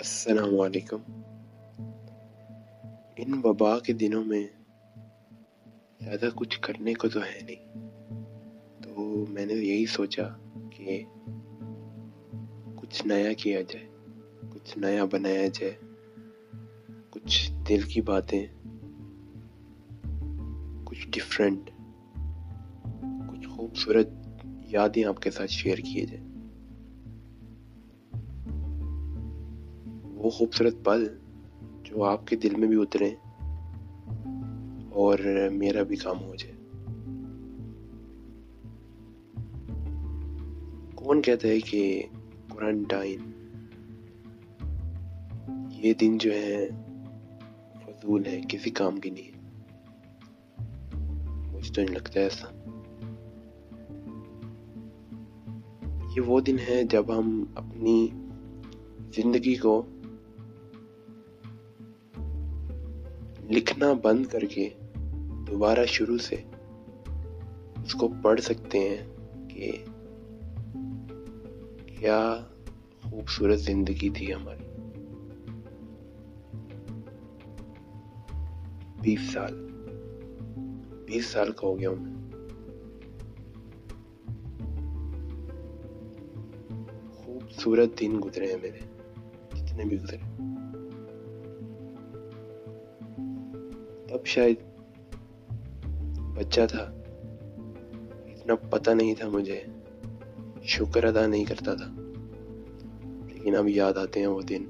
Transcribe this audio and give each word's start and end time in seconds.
असलकुम 0.00 1.00
इन 3.18 3.42
वबा 3.46 3.78
के 3.78 3.92
दिनों 3.92 4.24
में 4.24 4.48
ज़्यादा 6.02 6.28
कुछ 6.30 6.56
करने 6.56 6.94
को 6.94 7.08
तो 7.08 7.20
है 7.20 7.40
नहीं। 7.42 7.56
तो 8.80 9.26
मैंने 9.30 9.54
यही 9.54 9.86
सोचा 9.86 10.24
कि 10.54 11.04
कुछ 12.80 13.06
नया 13.06 13.32
किया 13.32 13.62
जाए, 13.62 13.88
कुछ 14.52 14.78
नया 14.78 15.04
बनाया 15.06 15.48
जाए, 15.48 15.76
कुछ 17.12 17.50
दिल 17.50 17.82
की 17.84 18.00
बातें, 18.00 18.48
कुछ 20.84 21.08
डिफरेंट 21.08 21.70
कुछ 23.30 23.46
खूबसूरत 23.46 24.14
यादें 24.68 25.04
आपके 25.04 25.30
साथ 25.30 25.46
शेयर 25.46 25.80
किए 25.80 26.06
जाए। 26.06 26.27
वो 30.18 30.30
खूबसूरत 30.30 30.82
पल 30.86 31.18
जो 31.86 32.02
आपके 32.02 32.36
दिल 32.36 32.56
में 32.56 32.70
भी 32.70 32.76
उतरे 32.76 33.10
और 34.92 35.48
मेरा 35.52 35.82
भी 35.82 35.96
काम 35.96 36.18
हो 36.18 36.36
जाए। 36.36 36.54
कौन 40.94 41.20
कहता 41.20 41.48
है 41.48 41.60
कि 41.60 42.02
क्वारंटाइन 42.52 43.34
ये 45.74 45.94
दिन 45.94 46.18
जो 46.18 46.32
है, 46.32 46.66
फजूल 47.76 48.24
है, 48.24 48.40
किसी 48.40 48.70
काम 48.70 48.98
की 48.98 49.10
नहीं। 49.10 49.30
मुझे 51.52 51.70
तो 51.70 51.82
नहीं 51.82 51.94
लगता 51.94 52.20
ऐसा। 52.20 52.52
ये 56.12 56.20
वो 56.20 56.40
दिन 56.40 56.58
है 56.58 56.84
जब 56.84 57.10
हम 57.10 57.54
अपनी 57.56 58.12
ज़िंदगी 59.14 59.56
को 59.56 59.80
लिखना 63.50 63.94
बंद 63.94 64.26
करके 64.26 64.72
दोबारा 65.44 65.84
शुरू 65.84 66.18
से 66.18 66.44
उसको 67.84 68.08
पढ़ 68.08 68.40
सकते 68.40 68.78
हैं 68.78 69.08
कि 69.48 69.84
क्या 71.94 72.36
खूबसूरत 73.10 73.58
ज़िंदगी 73.58 74.10
थी 74.10 74.30
हमारी। 74.30 74.64
बीस 79.02 79.34
साल। 79.34 79.54
बीस 81.08 81.32
साल 81.32 81.52
का 81.52 81.66
हो 81.66 81.74
गया 81.74 81.90
हूँ 81.90 81.98
मैं। 81.98 82.28
खूबसूरत 87.12 87.96
दिन 87.98 88.18
गुजरे 88.18 88.52
हैं 88.52 88.62
मेरे, 88.62 88.80
जितने 89.56 89.84
भी 89.84 89.96
गुजरे। 89.96 90.27
तब 94.10 94.24
शायद 94.26 94.56
बच्चा 96.38 96.66
था। 96.66 97.04
इतना 98.28 98.54
पता 98.54 98.94
नहीं 98.94 99.14
था 99.14 99.28
मुझे। 99.28 99.82
शुक्र 100.66 101.04
अदा 101.04 101.26
नहीं 101.26 101.46
करता 101.46 101.74
था। 101.74 101.94
लेकिन 103.34 103.54
अब 103.54 103.68
याद 103.68 103.98
आते 103.98 104.20
हैं 104.20 104.26
वो 104.26 104.42
दिन। 104.42 104.66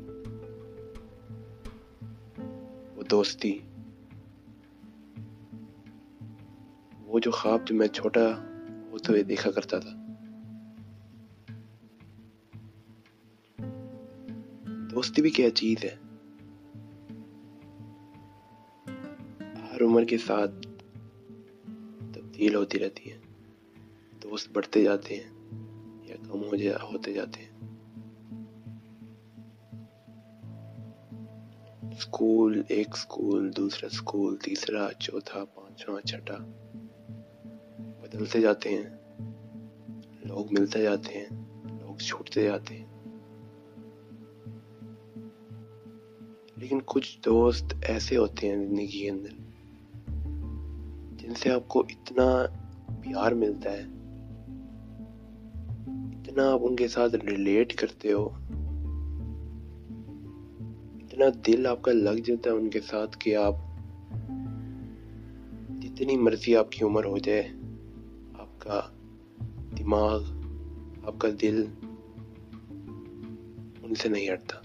वो 2.97 3.03
दोस्ती। 3.03 3.62
वो 7.06 7.20
जो 7.20 7.30
ख्वाब 7.30 7.64
जो 7.64 7.75
मैं 7.75 7.86
छोटा 7.86 8.27
होते 8.92 9.12
हुए 9.12 9.23
देखा 9.23 9.50
करता 9.50 9.80
था। 9.80 9.98
दोस्ती 14.95 15.23
भी 15.23 15.30
क्या 15.30 15.48
चीज़ 15.48 15.86
है? 15.86 16.08
उम्र 19.89 20.05
के 20.05 20.19
साथ 20.19 20.49
तब्दील 22.15 22.55
होती 22.55 22.79
रहती 22.79 23.11
है, 23.11 23.17
दोस्त 24.23 24.55
बढ़ते 24.55 24.83
जाते 24.83 25.15
हैं 25.15 25.31
या 26.11 26.17
कम 26.17 26.39
हो 26.39 26.57
जा, 26.57 26.77
होते 26.77 27.13
जाते 27.13 27.41
हैं। 27.41 27.59
स्कूल, 32.01 32.65
एक 32.71 32.97
स्कूल, 32.97 33.51
दूसरा 33.51 33.89
स्कूल, 33.89 34.37
तीसरा, 34.37 34.91
चौथा, 34.93 35.45
पांचवा, 35.45 36.01
छठा, 36.01 36.37
बदलते 38.03 38.41
जाते 38.41 38.70
हैं। 38.70 38.99
लोग 40.27 40.53
मिलते 40.53 40.83
जाते 40.83 41.15
हैं, 41.15 41.31
लोग 41.81 42.01
छूटते 42.01 42.43
जाते 42.43 42.75
हैं। 42.75 42.99
लेकिन 46.59 46.81
कुछ 46.81 47.19
दोस्त 47.25 47.81
ऐसे 47.85 48.17
होते 48.17 48.47
हैं 48.47 48.67
ज़िंदगी 48.67 49.03
के 49.03 49.09
अंदर 49.09 49.48
जिनसे 51.28 51.50
आपको 51.50 51.84
इतना 51.90 52.24
प्यार 52.90 53.34
मिलता 53.34 53.70
है, 53.70 53.83
इतना 56.12 56.44
आप 56.50 56.61
उनके 56.61 56.89
साथ 56.89 57.14
रिलेट 57.14 57.72
करते 57.72 58.12
हो, 58.12 58.24
इतना 61.02 61.28
दिल 61.30 61.66
आपका 61.66 61.92
लग 61.92 62.20
जाता 62.20 62.50
है 62.50 62.56
उनके 62.56 62.80
साथ 62.80 63.18
कि 63.22 63.34
आप 63.34 63.64
जितनी 65.83 66.16
मर्ज़ी 66.16 66.55
आपकी 66.55 66.84
उम्र 66.84 67.05
हो 67.05 67.18
जाए, 67.18 67.42
आपका 68.40 68.80
दिमाग, 69.77 70.20
आपका 71.08 71.28
दिल 71.28 71.62
उनसे 73.84 74.08
नहीं 74.08 74.30
हटता। 74.30 74.58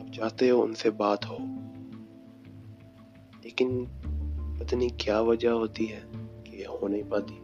आप 0.00 0.10
चाहते 0.14 0.48
हो 0.48 0.62
उनसे 0.62 0.90
बात 0.90 1.24
हो, 1.24 1.38
लेकिन 3.44 3.88
पता 4.60 4.76
नहीं 4.76 4.90
क्या 5.00 5.20
वजह 5.20 5.50
होती 5.50 5.86
है 5.86 6.02
कि 6.14 6.64
हो 6.64 6.88
नहीं 6.88 7.04
पाती? 7.04 7.34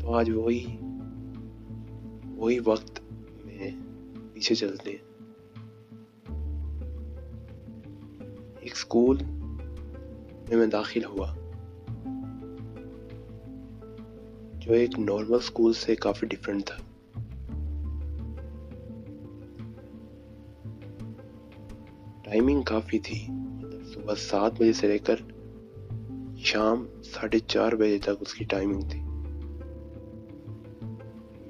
तो 0.00 0.12
आज 0.12 0.30
वही 0.30 0.66
वही 2.36 2.58
वक्त 2.58 3.02
में 3.46 3.82
पीछे 4.34 4.54
चलते 4.54 4.90
हैं। 4.90 5.06
एक 8.62 8.76
स्कूल 8.76 9.16
में 9.16 10.56
मैं 10.56 10.70
दाखिल 10.70 11.04
हुआ, 11.04 11.34
जो 14.56 14.74
एक 14.74 14.98
नॉर्मल 14.98 15.38
स्कूल 15.38 15.72
से 15.72 15.96
काफ़ी 15.96 16.28
डिफरेंट 16.28 16.62
था। 16.62 16.76
टाइमिंग 22.24 22.64
काफ़ी 22.64 22.98
थी 22.98 23.32
मतलब 23.32 23.84
सुबह 23.84 24.14
सात 24.14 24.52
बजे 24.52 24.72
से 24.72 24.88
लेकर 24.88 25.35
शाम 26.46 26.88
साढ़े 27.02 27.40
चार 27.40 27.76
बजे 27.76 27.98
तक 27.98 28.18
उसकी 28.22 28.44
टाइमिंग 28.44 28.84
थी। 28.84 29.00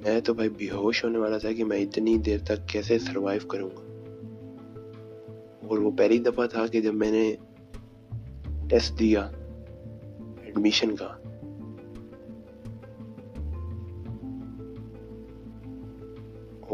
मैं 0.04 0.22
तो 0.22 0.34
भाई 0.34 0.48
बेहोश 0.48 1.04
होने 1.04 1.18
वाला 1.18 1.38
था 1.38 1.52
कि 1.52 1.64
मैं 1.64 1.78
इतनी 1.78 2.18
देर 2.18 2.40
तक 2.40 2.66
कैसे 2.72 2.98
सरवाइव 2.98 3.44
करूँगा। 3.50 3.82
और 5.68 5.78
वो 5.78 5.90
पहली 5.90 6.18
दफ़ा 6.18 6.46
था 6.46 6.66
कि 6.66 6.80
जब 6.80 6.94
मैंने 6.94 7.38
टेस्ट 8.70 8.94
दिया 8.94 9.26
एडमिशन 10.48 10.96
का। 11.02 11.06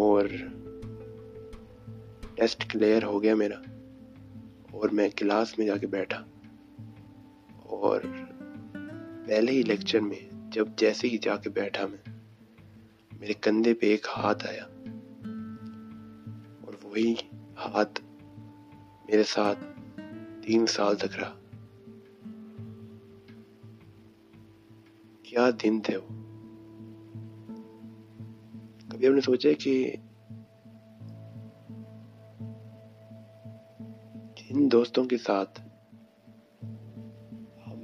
और 0.03 0.29
टेस्ट 2.41 2.73
क्लियर 2.73 3.03
हो 3.03 3.21
गया 3.21 3.37
मेरा। 3.37 3.63
और 4.79 4.91
मैं 4.91 5.11
क्लास 5.11 5.57
में 5.59 5.67
जाके 5.67 5.87
बैठा। 5.87 6.27
और 7.83 8.03
पहले 9.27 9.53
ही 9.53 9.63
लेक्चर 9.63 10.01
में 10.01 10.51
जब 10.51 10.77
जैसे 10.77 11.09
ही 11.09 11.19
जाके 11.19 11.51
बैठा 11.51 11.87
मैं, 11.87 12.21
मेरे 13.21 13.35
कंधे 13.35 13.75
पे 13.75 13.95
एक 13.95 14.07
हाथ 14.09 14.35
आया 14.35 14.65
और 16.67 16.81
वही 16.85 17.17
हाथ 17.57 18.03
मेरे 19.11 19.25
साथ 19.25 19.55
तीन 20.43 20.67
साल 20.67 20.97
तक 20.97 21.11
रहा। 21.13 21.37
क्या 25.25 25.51
दिन 25.51 25.81
थे 25.81 25.97
वो? 25.97 26.09
कभी 28.93 29.07
हमने 29.07 29.21
सोचा 29.21 29.53
कि 29.53 29.85
जिन 34.39 34.69
दोस्तों 34.69 35.07
के 35.07 35.17
साथ 35.17 35.62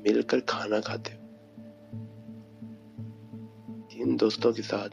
मिलकर 0.08 0.40
खाना 0.40 0.81
खाते 0.81 1.10
हो। 1.10 1.19
जिन 3.90 4.16
दोस्तों 4.16 4.52
के 4.52 4.62
साथ 4.62 4.88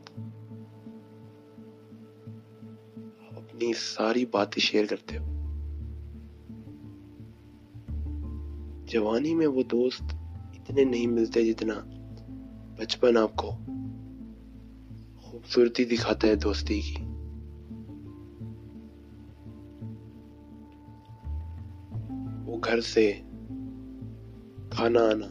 अपनी 3.37 3.73
सारी 3.73 4.25
बातें 4.25 4.61
शेयर 4.61 4.85
करते 4.85 5.17
हो। 5.17 5.25
जवानी 8.85 9.35
में 9.35 9.47
वो 9.47 9.63
दोस्त 9.63 10.03
इतने 10.55 10.85
नहीं 10.85 11.07
मिलते 11.07 11.43
जितना 11.43 11.75
बचपन 12.79 13.17
आपको 13.17 13.51
खूबसूरती 15.21 15.85
दिखाता 15.85 16.27
है 16.27 16.35
दोस्ती 16.35 16.81
की। 16.81 17.15
वो 22.45 22.57
घर 22.57 22.79
से 22.79 23.24
खाना 24.75 25.01
आना। 25.01 25.27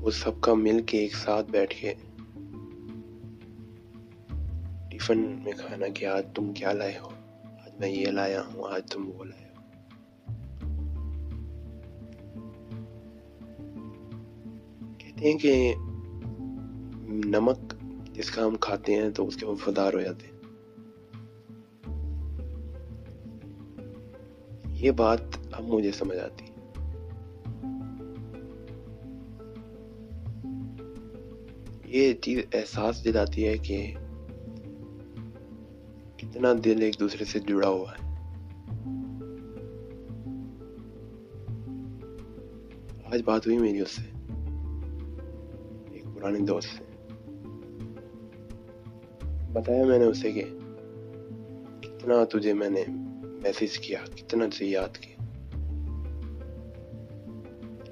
वो 0.00 0.10
सबका 0.10 0.54
मिल 0.54 0.80
के 0.82 0.98
एक 0.98 1.14
साथ 1.14 1.44
बैठ 1.44 1.72
के 1.72 1.94
टिफ़िन 4.90 5.18
में 5.46 5.54
खाना 5.54 5.88
कि 5.88 6.04
आज 6.04 6.24
तुम 6.36 6.52
क्या 6.52 6.72
लाए 6.72 6.98
हो? 6.98 7.08
आज 7.44 7.72
मैं 7.80 7.88
ये 7.88 8.10
लाया 8.10 8.40
हूँ, 8.40 8.64
आज 8.68 8.82
तुम 8.92 9.02
वो 9.02 9.24
लाए 9.24 9.44
हो। 9.44 9.62
कहते 14.94 15.28
हैं 15.28 15.38
कि 15.38 15.74
नमक 17.28 17.78
जिसका 18.12 18.44
हम 18.44 18.56
खाते 18.56 18.94
हैं 18.94 19.12
तो 19.12 19.24
उसके 19.24 19.46
वफादार 19.46 19.94
हो 19.94 20.00
जाते 20.00 20.26
हैं। 20.26 20.38
ये 24.74 24.90
बात 24.90 25.42
अब 25.54 25.64
मुझे 25.64 25.92
समझ 25.92 26.16
आती 26.16 26.44
ये 31.90 32.12
चीज़ 32.12 32.56
एहसास 32.56 32.96
दिलाती 32.96 33.42
है 33.42 33.58
कि 33.58 33.94
कितना 36.20 36.54
दिल 36.54 36.82
एक 36.82 36.96
दूसरे 36.98 37.24
से 37.24 37.40
जुड़ा 37.40 37.68
हुआ 37.68 37.92
है। 37.92 38.10
आज 43.14 43.20
बात 43.20 43.46
हुई 43.46 43.58
मेरी 43.58 43.80
उससे, 43.80 44.02
एक 45.96 46.02
पुराने 46.06 46.40
दोस्त 46.40 46.68
से। 46.68 46.84
बताया 49.52 49.84
मैंने 49.84 50.04
उसे 50.04 50.32
कि 50.32 50.42
कितना 51.88 52.24
तुझे 52.24 52.54
मैंने 52.54 52.84
मैसेज 53.44 53.76
किया, 53.76 54.00
कितना 54.00 54.46
तुझे 54.46 54.66
याद 54.66 54.96
किया। 54.96 55.24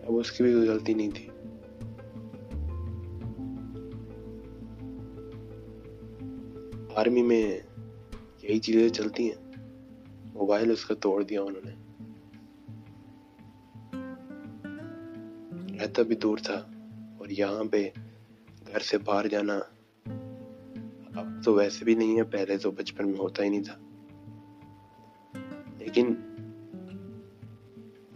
अब 0.08 0.14
उसकी 0.14 0.44
भी 0.44 0.52
कोई 0.52 0.66
गलती 0.66 0.94
नहीं 0.94 1.12
थी। 1.12 1.27
आर्मी 6.98 7.22
में 7.22 7.64
यही 8.44 8.58
चीज़ें 8.58 8.88
चलती 8.88 9.26
हैं। 9.26 10.34
मोबाइल 10.34 10.72
उसका 10.72 10.94
तोड़ 10.94 11.22
दिया 11.24 11.42
उन्होंने। 11.42 11.74
रहता 15.78 16.02
भी 16.02 16.14
दूर 16.14 16.40
था 16.40 16.54
और 17.20 17.32
यहाँ 17.32 17.64
पे 17.64 17.92
घर 18.72 18.80
से 18.80 18.98
बाहर 18.98 19.28
जाना 19.28 19.54
अब 21.18 21.42
तो 21.44 21.54
वैसे 21.54 21.84
भी 21.84 21.94
नहीं 21.94 22.16
है, 22.16 22.22
पहले 22.22 22.56
तो 22.58 22.70
बचपन 22.72 23.04
में 23.04 23.18
होता 23.18 23.42
ही 23.42 23.50
नहीं 23.50 23.62
था। 23.62 23.78
लेकिन 25.78 26.16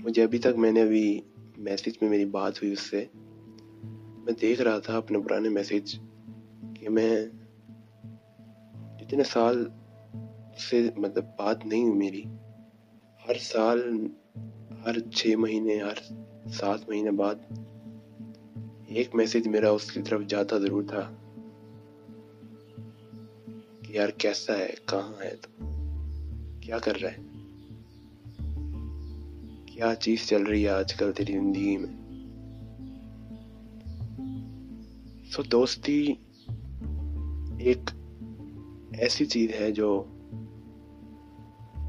मुझे 0.01 0.23
अभी 0.23 0.39
तक 0.39 0.55
मैंने 0.59 0.81
अभी 0.81 1.23
मैसेज 1.59 1.99
में 2.03 2.09
मेरी 2.11 2.25
बात 2.25 2.63
हुई 2.63 2.73
उससे। 2.73 3.09
मैं 4.25 4.35
देख 4.41 4.61
रहा 4.61 4.81
था 4.81 4.97
अपने 4.97 5.19
पुराने 5.19 5.49
मैसेज 5.49 6.01
कि 6.77 6.89
मैं 6.89 7.42
जितने 9.13 9.25
साल 9.25 9.73
से 10.59 10.95
मतलब 10.99 11.25
बात 11.25 11.67
नहीं 11.67 11.85
हुई 11.85 11.99
मेरी। 11.99 12.23
हर 13.29 13.37
साल, 13.37 14.11
हर 14.87 15.11
छः 15.13 15.37
महीने, 15.37 15.75
हर 15.79 15.97
सात 16.49 16.87
महीने 16.91 17.11
बाद 17.11 17.37
एक 18.91 19.15
मैसेज 19.15 19.47
मेरा 19.49 19.73
उसकी 19.73 20.01
तरफ़ 20.03 20.23
जाता 20.23 20.59
ज़रूर 20.59 20.85
था 20.85 21.01
कि 23.81 23.99
यार 23.99 24.11
कैसा 24.11 24.53
है, 24.53 24.75
कहाँ 24.89 25.19
है 25.23 25.37
तो? 25.37 25.49
क्या 26.67 26.79
कर 26.79 26.97
रहा 26.97 27.11
है? 27.11 27.19
क्या 29.75 29.95
चीज़ 29.95 30.27
चल 30.27 30.45
रही 30.45 30.63
है 30.63 30.71
आजकल 30.71 31.13
तेरी 31.13 31.33
ज़िंदगी 31.33 31.77
में? 31.77 32.03
सो 35.33 35.43
दोस्ती 35.43 36.11
एक 37.63 38.02
ऐसी 38.97 39.27
चीज़ 39.27 39.53
है 39.53 39.73
जो 39.73 39.99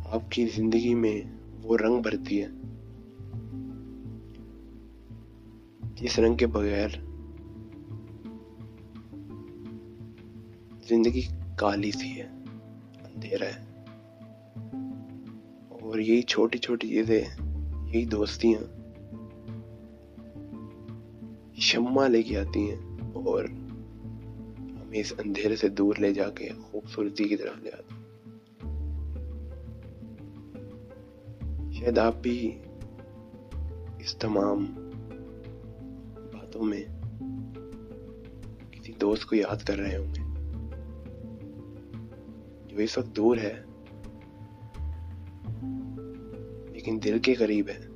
आपकी 0.07 0.45
ज़िंदगी 0.45 0.94
में 0.94 1.31
वो 1.61 1.75
रंग 1.75 2.03
भरती 2.03 2.38
है। 2.38 2.50
जिस 5.95 6.19
रंग 6.19 6.38
के 6.38 6.45
बगैर 6.45 6.89
ज़िंदगी 10.88 11.21
काली 11.59 11.91
सी 11.91 12.07
है, 12.07 12.25
अंधेरा 13.05 13.47
है। 13.47 13.73
और 15.83 16.00
यही 16.00 16.21
छोटी 16.21 16.57
छोटी 16.57 16.88
चीज़ें, 16.88 17.23
यही 17.88 18.05
दोस्तियाँ 18.05 18.61
शम्मा 21.61 22.07
लेके 22.07 22.35
आती 22.35 22.67
हैं 22.67 23.13
और 23.13 23.45
हमें 23.45 25.00
इस 25.00 25.11
अंधेरे 25.19 25.55
से 25.55 25.69
दूर 25.69 25.97
ले 25.97 26.13
जाके 26.13 26.50
खूबसूरती 26.83 27.25
की 27.25 27.35
तरफ़ 27.35 27.63
ले 27.63 27.69
आती 27.69 27.95
शायद 31.80 32.00
आप 32.00 32.15
भी 32.15 32.38
इस 34.01 34.18
तमाम 34.21 34.68
बातों 36.35 36.62
में 36.62 36.85
किसी 38.74 38.94
दोस्त 38.94 39.30
को 39.30 39.35
याद 39.35 39.62
कर 39.62 39.77
रहे 39.77 39.95
होंगे। 39.95 40.21
जो 42.74 42.81
इस 42.81 42.97
वक्त 42.97 43.09
दूर 43.09 43.38
है, 43.38 43.65
लेकिन 46.74 47.00
दिल 47.00 47.19
के 47.19 47.33
करीब 47.33 47.69
है। 47.69 47.88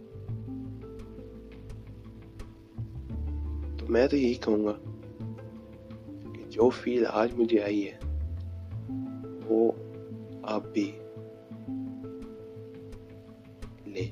तो 3.77 3.87
मैं 3.87 4.07
तो 4.07 4.17
यही 4.17 4.35
कहूँगा 4.35 4.75
कि 6.31 6.49
जो 6.49 6.69
फील 6.69 7.05
आज 7.05 7.33
मुझे 7.33 7.57
आई 7.57 7.81
है 7.81 8.06
वो 9.47 9.69
आप 10.45 10.63
भी 10.67 10.85
ले। 13.91 14.05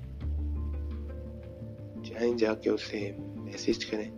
चाहे 2.04 2.34
जाके 2.36 2.70
उसे 2.70 3.00
मैसेज 3.20 3.84
करें, 3.84 4.12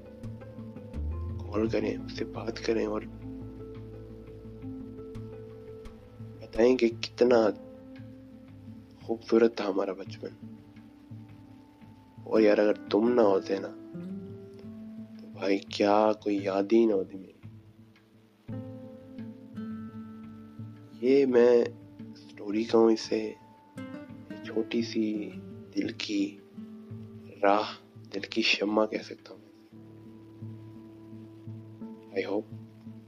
कॉल 1.38 1.68
करें, 1.70 1.98
उससे 1.98 2.26
बात 2.26 2.58
करें 2.58 2.86
और 2.88 3.06
बताएँ 6.42 6.76
कि 6.76 6.90
कितना 6.90 7.50
खूबसूरत 9.08 9.56
था 9.60 9.64
हमारा 9.64 9.94
बचपन। 9.94 10.36
और 12.28 12.42
यार 12.42 12.60
अगर 12.60 12.78
तुम 12.92 13.08
ना 13.08 13.22
होते 13.22 13.60
ना 13.60 13.68
तो 15.18 15.40
भाई 15.40 15.58
क्या 15.58 16.14
कोई 16.14 16.40
याद 16.40 16.72
ही 16.72 16.86
ना 16.86 16.94
होती 16.94 17.18
मेरी। 17.18 17.47
ये 21.04 21.26
मैं 21.26 21.64
स्टोरी 22.16 22.66
कहूँ 22.66 22.92
इसे 22.92 23.36
छोटी 24.46 24.84
सी 24.84 25.32
दिल 25.76 25.94
की 25.94 26.42
राह, 27.44 27.74
दिल 28.10 28.22
की 28.24 28.42
शम्मा 28.42 28.86
कह 28.86 28.98
सकता 28.98 29.34
हूँ। 29.34 29.42
आई 32.18 32.24
होप 32.24 32.50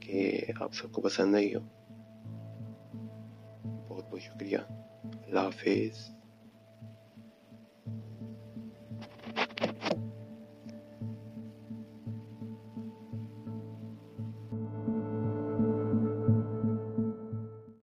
कि 0.03 0.53
आप 0.61 0.73
सबको 0.73 1.01
पसंद 1.01 1.35
आई 1.35 1.53
हो। 1.53 1.61
बहुत 3.89 4.05
बहुत 4.05 4.19
शुक्रिया। 4.19 4.59
अल्लाह 5.27 5.43
हाफिज़। 5.43 6.18